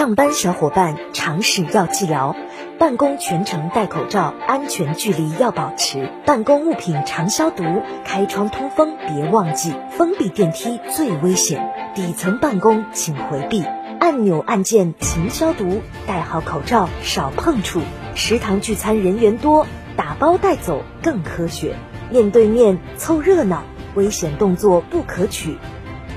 [0.00, 2.34] 上班小伙伴常识要记牢：
[2.78, 9.74] 办公全程戴口罩，安全距离要保持；办公物品常消毒，开窗通风别忘记。
[9.90, 13.62] 封闭电梯最危险，底层办公请回避。
[14.00, 17.82] 按钮按键勤消毒，戴好口罩少碰触。
[18.14, 19.66] 食堂聚餐人员多，
[19.98, 21.76] 打包带走更科学。
[22.08, 25.58] 面对面凑热闹，危险动作不可取。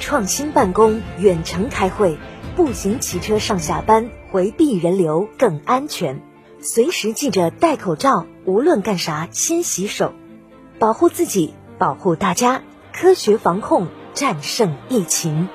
[0.00, 2.18] 创新办公，远程开会。
[2.56, 6.20] 步行、骑车上下班，回避人流更安全。
[6.60, 10.12] 随时记着戴口罩，无论干啥先洗手，
[10.78, 12.62] 保护自己，保护大家。
[12.92, 15.48] 科学防控，战胜疫情。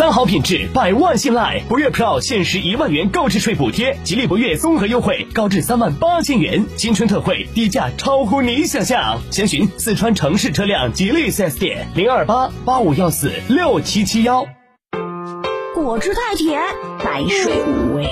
[0.00, 1.62] 三好品质，百万信赖。
[1.68, 9.20] 博越 Pro 限时一万元购置税补贴，吉利博越综合优惠高至三万八千元，新春特惠，低价超乎你想象。
[9.30, 14.46] 详询四川城市车辆吉利 4S 店零二八八五幺四六七七幺。
[15.74, 16.62] 果汁太甜，
[17.04, 18.08] 白水无味。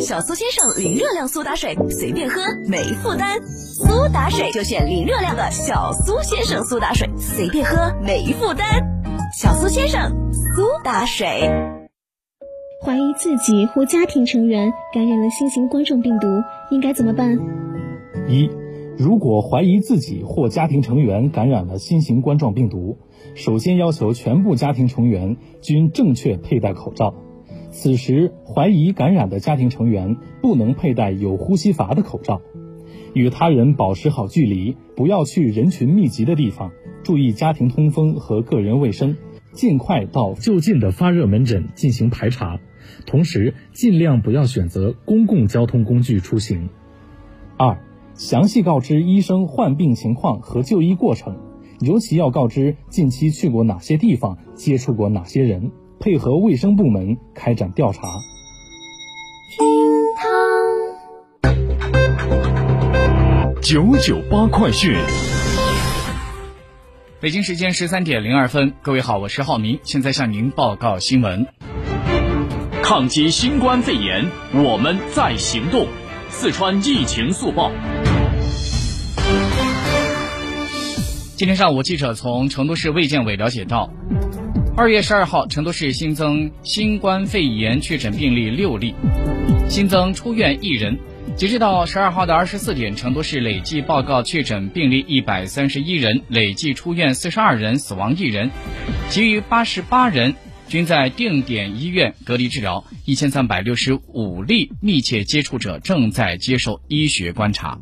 [0.00, 3.38] 小苏先生零热量苏打水，随便喝没负担。
[3.46, 8.66] 苏打水就选零热量的小苏先生苏打水，随便喝没负担。
[9.32, 10.12] 小苏先生
[10.60, 11.26] 苏打水。
[12.84, 16.26] 怀疑自己或家庭成员感染了新型冠状病毒，
[16.70, 17.38] 应该怎么办？
[18.28, 18.50] 一，
[18.98, 22.98] 如果怀疑自己或家庭成员感染了新型冠状病毒，
[23.34, 27.14] 首先要求全部家庭成员均正确佩戴口罩。
[27.70, 32.42] 此时，怀疑感染的家庭成员不能佩戴有呼吸阀的口罩。
[33.14, 36.70] 与他人保持好距离，不要去人群密集的地方，
[37.02, 39.16] 注意家庭通风和个人卫生。
[39.52, 42.60] 尽快到就近的发热门诊进行排查，
[43.06, 46.68] 同时尽量不要选择公共交通工具出行。
[47.56, 47.78] 二，
[48.14, 51.36] 详细告知医生患病情况和就医过程，
[51.80, 58.02] 尤其要告知近期去过哪些地方，接触过哪些人，配合卫生部门开展调查。
[63.62, 64.94] 九九八快讯。
[67.20, 71.46] 北京时间十三点零二分，各位好，我是浩明，现在向您报告新闻。
[72.82, 75.86] 抗击新冠肺炎，我们在行动。
[76.30, 77.70] 四川疫情速报。
[81.36, 83.92] 今天上午，记者从成都市卫健委了解到，
[84.74, 88.94] 二月十二号，成都市新增新冠肺炎确诊病例六例，
[89.68, 90.98] 新增出院一人。
[91.40, 98.50] 截止到十二号的二十四点，成都市累计报告确诊病例一百三十一人，累计出院四十二人，死亡一人，
[99.08, 100.34] 其余八十八人
[100.68, 107.78] 均在定点医院隔离治疗，一千三百六十五例密切接触者正在接受医学观察。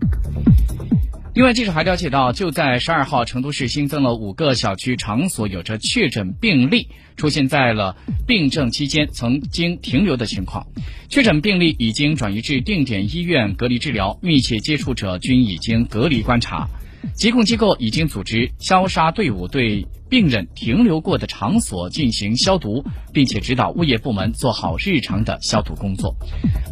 [1.38, 10.66] 另外，记者还了解到，就在十二号，成都市新增了五个小区场所有着确诊病例，出现在了病症期间曾经停留的情况。
[11.08, 16.68] 确诊病例已经转移至定点医院隔离治疗，密切接触者均已经隔离观察。
[17.14, 26.16] 疾控机构已经组织消杀队伍对病人停留过的场所进行消毒，并且指导物业部门做好日常的消毒工作。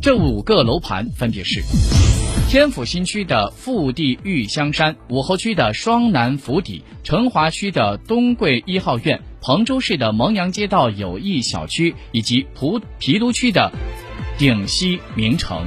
[0.02, 1.62] 这五个楼盘分别是。
[2.48, 13.72] 天府新区的富地玉香山，武侯区的双楠府邸，成华区的东桂一号院，彭州市的蒙阳街道友谊小区，以及蒲郫都区的
[14.38, 15.66] 鼎西名城。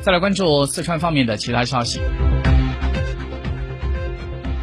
[0.00, 2.00] 再来关注四川方面的其他消息。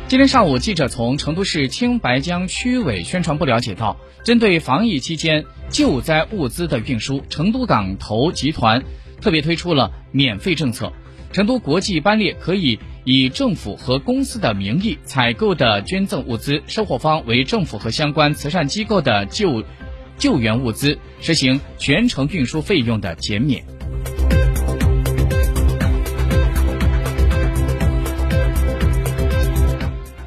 [0.09, 8.83] 今天上午，记者从成都市青白江区委宣传部了解到，针对防疫期间救灾物资的运输，成都港投集团
[9.21, 10.91] 特别推出了免费政策。
[11.31, 19.63] 成都国际班列可以以政府和公司的名义采购的捐赠物资，收货方为政府和相关慈善机构的救
[20.17, 23.63] 救援物资，实行全程运输费用的减免。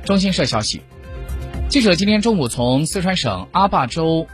[0.05, 0.83] 中新社消息，
[1.69, 4.27] 记者今天中午从四川省阿坝州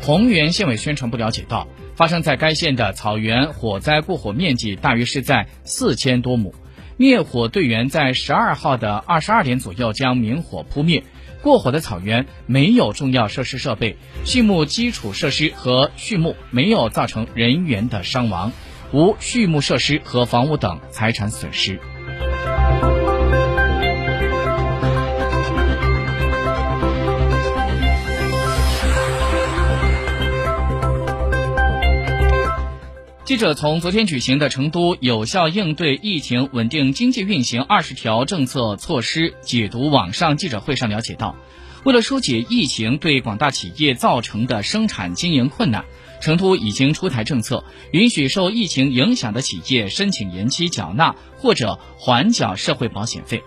[0.00, 6.54] 红原县委宣传部了解到，发生在该县的草原火灾过火面积大约是在四千多亩，
[6.96, 11.02] 灭火队员在十二号的二十二点左右将明火扑灭。
[11.42, 18.52] 过火的草原没有重要设施设备、畜牧基础设施和畜牧没有造成人员的伤亡，
[18.92, 21.80] 无畜牧设施和房屋等财产损失。
[33.26, 41.34] 记者从昨天举行的成都有效应对疫情、稳定经济运行二十条政策措施解读网上记者会上了解到，
[41.82, 45.84] 为了疏解疫情对广大企业造成的生产经营困难，
[46.20, 53.42] 成都已经出台政策，允许受疫情影响的企业申请延期缴纳或者缓缴社会保险费。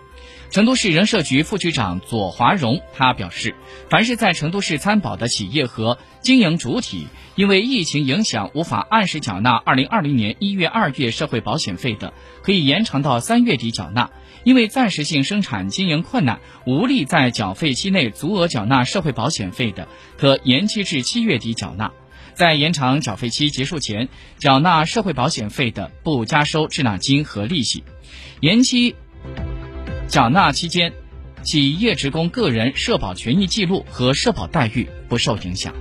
[0.50, 3.54] 成都市人社局副局长左华荣他表示，
[3.88, 7.06] 凡是在成都市参保的企业和经营主体，
[7.36, 12.12] 因为疫情影响无法按时缴纳二零二零年一月、二月社会保险费的，
[12.42, 14.10] 可以延长到三月底缴纳；
[14.42, 19.86] 因为暂时性生产经营困难，无力在缴费期内足额缴纳社会保险费的，
[20.18, 21.92] 可延期至七月底缴纳。
[22.34, 24.08] 在延长缴费期结束前
[24.38, 27.84] 缴纳社会保险费的，不加收滞纳金和利息；
[28.40, 28.96] 延期。
[30.10, 30.92] 缴纳期间，
[31.44, 35.72] 企业职工个人社保权益记录和社保待遇不受影响。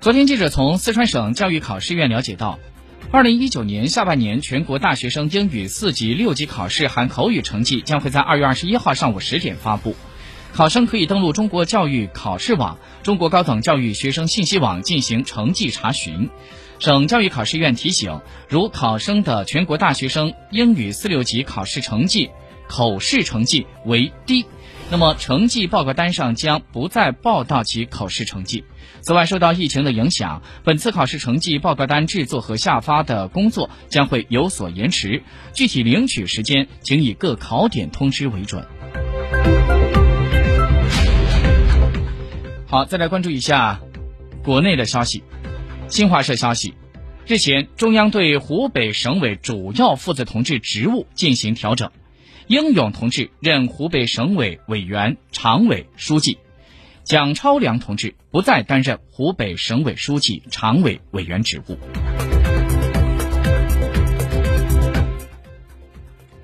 [0.00, 2.60] 昨天，记者从四川省教育考试院了解到，
[3.10, 9.96] 二零一九年下半年全国大学生英语四级、六级考试含口语成绩将会在二月二十一号上午十点发布。
[10.54, 16.30] 考生可以登录中国教育考试网、中国高等教育学生信息网进行成绩查询。
[16.78, 22.30] 省教育考试院提醒，如考生的全国大学生英语四六级考试成绩、
[22.68, 24.46] 口试成绩为低，
[24.92, 28.62] 那么成绩报告单上将不再报道其口试成绩。
[29.00, 38.64] 此外，受到疫情的影响，本次考试成绩报告单制作和下发的工作将会有所延迟，具体领取时间请以各考点通知为准。
[42.74, 43.80] 好，再来关注一下
[44.42, 45.22] 国内的消息。
[45.86, 46.74] 新华社消息，
[47.24, 51.92] 日前，中央对湖北省委主要负责同志职务进行调整，
[52.48, 56.38] 英勇同志任湖北省委委员、常委、书记，
[57.04, 61.78] 蒋超良同志不再担任湖北省委书记、常委委员职务。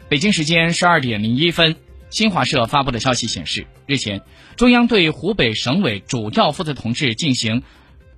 [0.08, 1.74] 北京时间十二点零一分。
[2.10, 4.22] 新华社发布的消息显示，日前，
[4.56, 7.62] 中央对湖北省委主要负责同志进行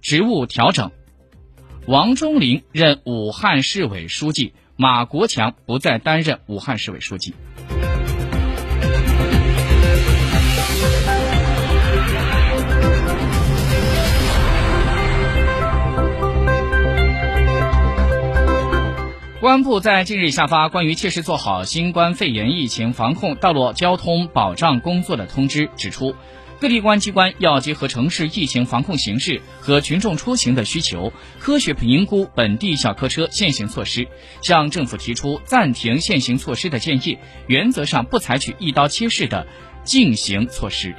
[0.01, 0.91] 职务调整，
[1.87, 7.35] 王忠林任武汉市委书记，马国强不再担任武汉市委书记。
[19.43, 26.15] 公安部在近日下发关于切实做好新冠肺炎疫情防控道路交通保障工作的通知，指出，
[26.61, 34.07] 各地公安机关要结合城市疫情防控形势和群众出行的需求，科学评估本地小客车限行措施，
[34.43, 37.19] 向政府提出暂停限行措施的建议，
[37.49, 39.45] 原则上不采取一刀切式的
[39.83, 40.95] 禁行措施。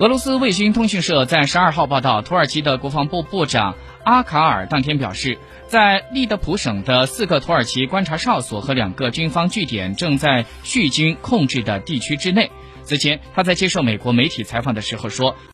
[0.00, 12.50] 俄罗斯卫星通讯社在十二号报道，土耳其的国防部部长阿卡尔当天表示，在利德普省的四个土耳其观察哨所和两个军方据点正在叙军控制的地区之内。
[12.82, 15.36] 此前，他在接受美国媒体采访的时候说。